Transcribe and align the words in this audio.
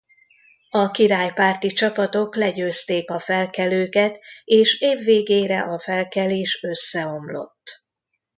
A 0.69 0.91
királypárti 0.91 1.67
csapatok 1.67 2.35
legyőzték 2.35 3.11
a 3.11 3.19
felkelőket 3.19 4.19
és 4.43 4.79
év 4.81 4.97
végére 4.99 5.59
a 5.61 5.79
felkelés 5.79 6.63
összeomlott. 6.63 7.85